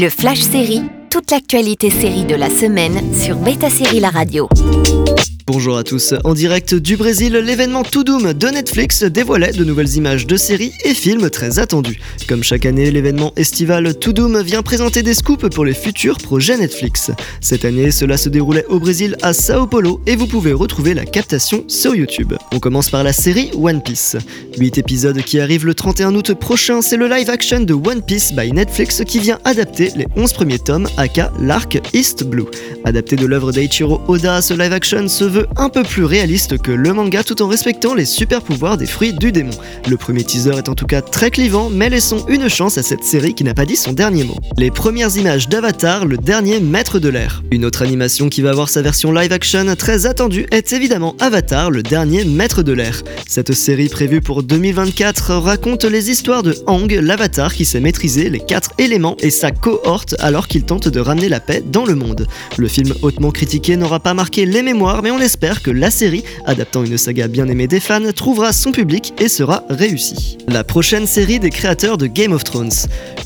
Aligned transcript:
Le 0.00 0.08
Flash 0.10 0.42
Série, 0.42 0.82
toute 1.10 1.32
l'actualité 1.32 1.90
série 1.90 2.24
de 2.24 2.36
la 2.36 2.50
semaine 2.50 3.12
sur 3.12 3.34
Beta 3.34 3.68
Série 3.68 3.98
La 3.98 4.10
Radio. 4.10 4.48
Bonjour 5.50 5.78
à 5.78 5.82
tous. 5.82 6.12
En 6.24 6.34
direct 6.34 6.74
du 6.74 6.98
Brésil, 6.98 7.32
l'événement 7.32 7.82
To 7.82 8.04
Doom 8.04 8.34
de 8.34 8.48
Netflix 8.48 9.02
dévoilait 9.02 9.52
de 9.52 9.64
nouvelles 9.64 9.96
images 9.96 10.26
de 10.26 10.36
séries 10.36 10.74
et 10.84 10.92
films 10.92 11.30
très 11.30 11.58
attendus. 11.58 11.98
Comme 12.28 12.44
chaque 12.44 12.66
année, 12.66 12.90
l'événement 12.90 13.32
estival 13.34 13.98
To 13.98 14.12
Doom 14.12 14.42
vient 14.42 14.60
présenter 14.60 15.02
des 15.02 15.14
scoops 15.14 15.48
pour 15.48 15.64
les 15.64 15.72
futurs 15.72 16.18
projets 16.18 16.58
Netflix. 16.58 17.12
Cette 17.40 17.64
année, 17.64 17.90
cela 17.92 18.18
se 18.18 18.28
déroulait 18.28 18.66
au 18.66 18.78
Brésil 18.78 19.16
à 19.22 19.32
Sao 19.32 19.66
Paulo 19.66 20.02
et 20.06 20.16
vous 20.16 20.26
pouvez 20.26 20.52
retrouver 20.52 20.92
la 20.92 21.06
captation 21.06 21.64
sur 21.66 21.94
YouTube. 21.94 22.34
On 22.52 22.60
commence 22.60 22.90
par 22.90 23.02
la 23.02 23.14
série 23.14 23.50
One 23.54 23.80
Piece. 23.80 24.18
8 24.58 24.76
épisodes 24.76 25.22
qui 25.22 25.40
arrivent 25.40 25.64
le 25.64 25.74
31 25.74 26.14
août 26.14 26.34
prochain, 26.34 26.82
c'est 26.82 26.98
le 26.98 27.08
live 27.08 27.30
action 27.30 27.60
de 27.60 27.72
One 27.72 28.02
Piece 28.02 28.34
by 28.34 28.52
Netflix 28.52 29.02
qui 29.06 29.18
vient 29.18 29.38
adapter 29.46 29.92
les 29.96 30.08
11 30.14 30.30
premiers 30.34 30.58
tomes 30.58 30.88
aka 30.98 31.32
l'arc 31.40 31.80
East 31.94 32.24
Blue. 32.24 32.44
Adapté 32.84 33.16
de 33.16 33.24
l'œuvre 33.24 33.50
d'Eiichiro 33.50 34.02
Oda, 34.08 34.42
ce 34.42 34.52
live 34.52 34.74
action 34.74 35.08
se 35.08 35.24
veut 35.24 35.37
un 35.56 35.68
peu 35.68 35.82
plus 35.82 36.04
réaliste 36.04 36.58
que 36.58 36.72
le 36.72 36.92
manga 36.92 37.22
tout 37.22 37.42
en 37.42 37.48
respectant 37.48 37.94
les 37.94 38.04
super 38.04 38.42
pouvoirs 38.42 38.76
des 38.76 38.86
fruits 38.86 39.12
du 39.12 39.32
démon. 39.32 39.52
Le 39.88 39.96
premier 39.96 40.24
teaser 40.24 40.56
est 40.58 40.68
en 40.68 40.74
tout 40.74 40.86
cas 40.86 41.02
très 41.02 41.30
clivant, 41.30 41.70
mais 41.70 41.88
laissons 41.90 42.24
une 42.28 42.48
chance 42.48 42.78
à 42.78 42.82
cette 42.82 43.04
série 43.04 43.34
qui 43.34 43.44
n'a 43.44 43.54
pas 43.54 43.66
dit 43.66 43.76
son 43.76 43.92
dernier 43.92 44.24
mot. 44.24 44.36
Les 44.56 44.70
premières 44.70 45.16
images 45.16 45.48
d'Avatar, 45.48 46.06
le 46.06 46.16
dernier 46.16 46.60
maître 46.60 46.98
de 46.98 47.08
l'air. 47.08 47.42
Une 47.50 47.64
autre 47.64 47.82
animation 47.82 48.28
qui 48.28 48.42
va 48.42 48.50
avoir 48.50 48.68
sa 48.68 48.82
version 48.82 49.12
live 49.12 49.32
action 49.32 49.74
très 49.76 50.06
attendue 50.06 50.46
est 50.50 50.72
évidemment 50.72 51.14
Avatar, 51.20 51.70
le 51.70 51.82
dernier 51.82 52.24
maître 52.24 52.62
de 52.62 52.72
l'air. 52.72 53.02
Cette 53.28 53.52
série 53.52 53.88
prévue 53.88 54.20
pour 54.20 54.42
2024 54.42 55.34
raconte 55.36 55.84
les 55.84 56.10
histoires 56.10 56.42
de 56.42 56.54
Hang, 56.66 56.90
l'avatar 56.90 57.54
qui 57.54 57.64
sait 57.64 57.80
maîtriser 57.80 58.30
les 58.30 58.40
quatre 58.40 58.72
éléments 58.78 59.16
et 59.20 59.30
sa 59.30 59.50
cohorte 59.50 60.14
alors 60.18 60.48
qu'il 60.48 60.64
tente 60.64 60.88
de 60.88 61.00
ramener 61.00 61.28
la 61.28 61.40
paix 61.40 61.62
dans 61.64 61.84
le 61.84 61.94
monde. 61.94 62.26
Le 62.56 62.68
film 62.68 62.94
hautement 63.02 63.30
critiqué 63.30 63.76
n'aura 63.76 64.00
pas 64.00 64.14
marqué 64.14 64.46
les 64.46 64.62
mémoires, 64.62 65.02
mais 65.02 65.10
on 65.10 65.18
espère 65.28 65.60
que 65.60 65.70
la 65.70 65.90
série, 65.90 66.24
adaptant 66.46 66.84
une 66.84 66.96
saga 66.96 67.28
bien 67.28 67.48
aimée 67.48 67.66
des 67.66 67.80
fans, 67.80 68.12
trouvera 68.16 68.54
son 68.54 68.72
public 68.72 69.12
et 69.18 69.28
sera 69.28 69.62
réussie. 69.68 70.38
La 70.48 70.64
prochaine 70.64 71.06
série 71.06 71.38
des 71.38 71.50
créateurs 71.50 71.98
de 71.98 72.06
Game 72.06 72.32
of 72.32 72.44
Thrones. 72.44 72.72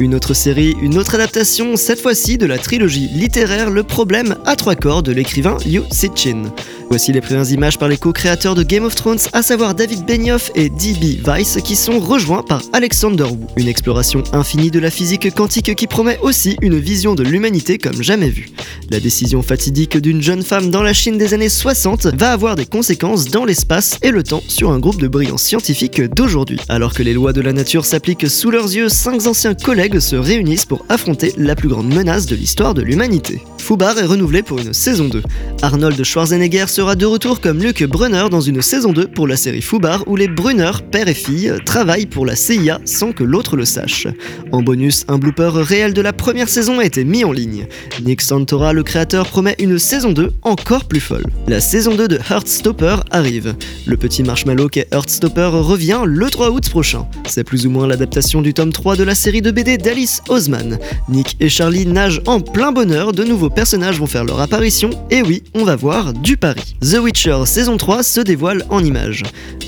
Une 0.00 0.16
autre 0.16 0.34
série, 0.34 0.74
une 0.82 0.98
autre 0.98 1.14
adaptation, 1.14 1.76
cette 1.76 2.00
fois-ci 2.00 2.38
de 2.38 2.46
la 2.46 2.58
trilogie 2.58 3.06
littéraire 3.06 3.70
Le 3.70 3.84
problème 3.84 4.34
à 4.46 4.56
trois 4.56 4.74
corps 4.74 5.04
de 5.04 5.12
l'écrivain 5.12 5.56
Liu 5.64 5.82
Cixin. 5.92 6.52
Voici 6.92 7.10
les 7.10 7.22
premières 7.22 7.50
images 7.50 7.78
par 7.78 7.88
les 7.88 7.96
co-créateurs 7.96 8.54
de 8.54 8.62
Game 8.62 8.84
of 8.84 8.94
Thrones, 8.94 9.16
à 9.32 9.40
savoir 9.40 9.74
David 9.74 10.04
Benioff 10.04 10.50
et 10.54 10.68
D.B. 10.68 11.26
Weiss, 11.26 11.56
qui 11.64 11.74
sont 11.74 11.98
rejoints 11.98 12.42
par 12.42 12.60
Alexander 12.74 13.24
Wu. 13.24 13.46
Une 13.56 13.66
exploration 13.66 14.22
infinie 14.34 14.70
de 14.70 14.78
la 14.78 14.90
physique 14.90 15.34
quantique 15.34 15.74
qui 15.74 15.86
promet 15.86 16.18
aussi 16.20 16.58
une 16.60 16.78
vision 16.78 17.14
de 17.14 17.22
l'humanité 17.22 17.78
comme 17.78 18.02
jamais 18.02 18.28
vue. 18.28 18.50
La 18.90 19.00
décision 19.00 19.40
fatidique 19.40 19.96
d'une 19.96 20.20
jeune 20.20 20.42
femme 20.42 20.70
dans 20.70 20.82
la 20.82 20.92
Chine 20.92 21.16
des 21.16 21.32
années 21.32 21.48
60 21.48 22.08
va 22.08 22.30
avoir 22.30 22.56
des 22.56 22.66
conséquences 22.66 23.24
dans 23.24 23.46
l'espace 23.46 23.98
et 24.02 24.10
le 24.10 24.22
temps 24.22 24.42
sur 24.46 24.70
un 24.70 24.78
groupe 24.78 25.00
de 25.00 25.08
brillants 25.08 25.38
scientifiques 25.38 26.02
d'aujourd'hui. 26.02 26.60
Alors 26.68 26.92
que 26.92 27.02
les 27.02 27.14
lois 27.14 27.32
de 27.32 27.40
la 27.40 27.54
nature 27.54 27.86
s'appliquent 27.86 28.28
sous 28.28 28.50
leurs 28.50 28.70
yeux, 28.70 28.90
cinq 28.90 29.24
anciens 29.26 29.54
collègues 29.54 29.98
se 29.98 30.16
réunissent 30.16 30.66
pour 30.66 30.84
affronter 30.90 31.32
la 31.38 31.54
plus 31.54 31.70
grande 31.70 31.88
menace 31.88 32.26
de 32.26 32.36
l'histoire 32.36 32.74
de 32.74 32.82
l'humanité. 32.82 33.40
Fubar 33.62 33.96
est 33.96 34.06
renouvelé 34.06 34.42
pour 34.42 34.58
une 34.58 34.72
saison 34.72 35.08
2. 35.08 35.22
Arnold 35.62 36.02
Schwarzenegger 36.02 36.66
sera 36.66 36.96
de 36.96 37.06
retour 37.06 37.40
comme 37.40 37.60
Luke 37.60 37.84
Brunner 37.84 38.24
dans 38.28 38.40
une 38.40 38.60
saison 38.60 38.92
2 38.92 39.06
pour 39.06 39.28
la 39.28 39.36
série 39.36 39.62
Fubar 39.62 40.02
où 40.08 40.16
les 40.16 40.26
Brunner, 40.26 40.72
père 40.90 41.06
et 41.06 41.14
fille, 41.14 41.54
travaillent 41.64 42.06
pour 42.06 42.26
la 42.26 42.34
CIA 42.34 42.80
sans 42.84 43.12
que 43.12 43.22
l'autre 43.22 43.56
le 43.56 43.64
sache. 43.64 44.08
En 44.50 44.62
bonus, 44.62 45.04
un 45.06 45.16
blooper 45.16 45.52
réel 45.54 45.94
de 45.94 46.00
la 46.00 46.12
première 46.12 46.48
saison 46.48 46.80
a 46.80 46.84
été 46.84 47.04
mis 47.04 47.22
en 47.22 47.30
ligne. 47.30 47.68
Nick 48.04 48.20
Santora, 48.20 48.72
le 48.72 48.82
créateur, 48.82 49.28
promet 49.28 49.54
une 49.60 49.78
saison 49.78 50.10
2 50.10 50.32
encore 50.42 50.86
plus 50.86 51.00
folle. 51.00 51.24
La 51.46 51.60
saison 51.60 51.94
2 51.94 52.08
de 52.08 52.18
Heartstopper 52.18 52.96
arrive. 53.12 53.54
Le 53.86 53.96
petit 53.96 54.24
marshmallow 54.24 54.68
qu'est 54.70 54.92
Heartstopper 54.92 55.50
revient 55.52 56.00
le 56.04 56.28
3 56.28 56.50
août 56.50 56.68
prochain. 56.68 57.06
C'est 57.28 57.44
plus 57.44 57.64
ou 57.64 57.70
moins 57.70 57.86
l'adaptation 57.86 58.42
du 58.42 58.54
tome 58.54 58.72
3 58.72 58.96
de 58.96 59.04
la 59.04 59.14
série 59.14 59.40
de 59.40 59.52
BD 59.52 59.78
d'Alice 59.78 60.20
Osman. 60.28 60.80
Nick 61.08 61.36
et 61.38 61.48
Charlie 61.48 61.86
nagent 61.86 62.22
en 62.26 62.40
plein 62.40 62.72
bonheur, 62.72 63.12
de 63.12 63.22
nouveaux 63.22 63.51
personnages 63.54 63.98
vont 63.98 64.06
faire 64.06 64.24
leur 64.24 64.40
apparition, 64.40 64.90
et 65.10 65.22
oui, 65.22 65.42
on 65.54 65.64
va 65.64 65.76
voir 65.76 66.12
du 66.12 66.36
pari. 66.36 66.74
The 66.80 66.98
Witcher 66.98 67.38
saison 67.46 67.76
3 67.76 68.02
se 68.02 68.20
dévoile 68.20 68.64
en 68.70 68.84
images. 68.84 69.22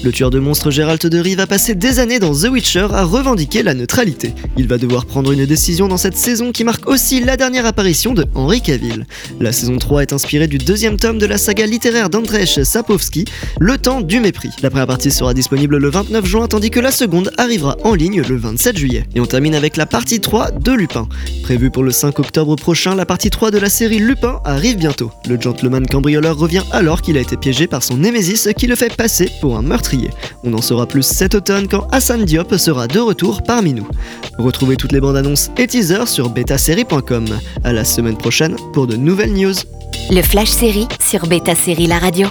Le 0.04 0.12
tueur 0.12 0.30
de 0.30 0.38
monstres 0.38 0.70
Geralt 0.70 1.06
de 1.06 1.18
Rivia 1.18 1.36
va 1.36 1.46
passer 1.46 1.74
des 1.74 1.98
années 1.98 2.18
dans 2.18 2.34
The 2.34 2.48
Witcher 2.50 2.88
à 2.92 3.04
revendiquer 3.04 3.62
la 3.62 3.74
neutralité. 3.74 4.34
Il 4.56 4.68
va 4.68 4.78
devoir 4.78 5.06
prendre 5.06 5.32
une 5.32 5.46
décision 5.46 5.88
dans 5.88 5.96
cette 5.96 6.16
saison 6.16 6.52
qui 6.52 6.62
marque 6.62 6.88
aussi 6.88 7.20
la 7.20 7.36
dernière 7.36 7.66
apparition 7.66 8.14
de 8.14 8.26
Henry 8.34 8.60
Cavill. 8.60 9.06
La 9.40 9.52
saison 9.52 9.76
3 9.76 10.02
est 10.02 10.12
inspirée 10.12 10.46
du 10.46 10.58
deuxième 10.58 10.96
tome 10.96 11.18
de 11.18 11.26
la 11.26 11.38
saga 11.38 11.66
littéraire 11.66 12.10
d'Andrzej 12.10 12.64
Sapowski, 12.64 13.24
Le 13.58 13.78
temps 13.78 14.00
du 14.00 14.20
mépris. 14.20 14.50
La 14.62 14.70
première 14.70 14.86
partie 14.86 15.10
sera 15.10 15.34
disponible 15.34 15.78
le 15.78 15.90
29 15.90 16.24
juin 16.24 16.48
tandis 16.48 16.70
que 16.70 16.80
la 16.80 16.90
seconde 16.90 17.30
arrivera 17.38 17.76
en 17.82 17.94
ligne 17.94 18.22
le 18.22 18.36
27 18.36 18.76
juillet. 18.76 19.04
Et 19.14 19.20
on 19.20 19.26
termine 19.26 19.54
avec 19.54 19.76
la 19.76 19.86
partie 19.86 20.20
3 20.20 20.50
de 20.52 20.72
Lupin. 20.72 21.08
Prévue 21.42 21.70
pour 21.70 21.82
le 21.82 21.90
5 21.90 22.18
octobre 22.18 22.56
prochain, 22.56 22.94
la 22.94 23.06
partie 23.06 23.30
3 23.30 23.50
de 23.50 23.58
la 23.58 23.70
série 23.74 23.98
Lupin 23.98 24.40
arrive 24.44 24.76
bientôt. 24.76 25.10
Le 25.28 25.40
gentleman 25.40 25.84
cambrioleur 25.84 26.38
revient 26.38 26.62
alors 26.70 27.02
qu'il 27.02 27.18
a 27.18 27.20
été 27.20 27.36
piégé 27.36 27.66
par 27.66 27.82
son 27.82 27.96
némésis 27.96 28.48
qui 28.56 28.68
le 28.68 28.76
fait 28.76 28.94
passer 28.94 29.28
pour 29.40 29.56
un 29.56 29.62
meurtrier. 29.62 30.10
On 30.44 30.54
en 30.54 30.62
saura 30.62 30.86
plus 30.86 31.02
cet 31.02 31.34
automne 31.34 31.66
quand 31.66 31.88
Hassan 31.90 32.24
Diop 32.24 32.54
sera 32.54 32.86
de 32.86 33.00
retour 33.00 33.42
parmi 33.42 33.74
nous. 33.74 33.88
Retrouvez 34.38 34.76
toutes 34.76 34.92
les 34.92 35.00
bandes 35.00 35.16
annonces 35.16 35.50
et 35.58 35.66
teasers 35.66 36.06
sur 36.06 36.30
betasérie.com. 36.30 37.26
À 37.64 37.72
la 37.72 37.84
semaine 37.84 38.16
prochaine 38.16 38.54
pour 38.72 38.86
de 38.86 38.94
nouvelles 38.94 39.34
news. 39.34 39.54
Le 40.08 40.22
Flash 40.22 40.50
Série 40.50 40.86
sur 41.04 41.26
Beta 41.26 41.56
Série 41.56 41.88
La 41.88 41.98
Radio. 41.98 42.28